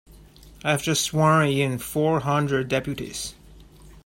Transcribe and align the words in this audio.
I've 0.63 0.81
just 0.81 1.03
sworn 1.03 1.47
in 1.49 1.77
four 1.77 2.21
hundred 2.21 2.69
deputies. 2.69 3.35